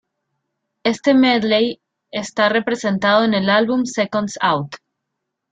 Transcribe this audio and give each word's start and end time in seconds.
Este 0.81 1.13
medley 1.13 1.79
está 2.09 2.49
representado 2.49 3.23
en 3.23 3.35
el 3.35 3.51
álbum 3.51 3.85
"Seconds 3.85 4.39
Out". 4.41 4.77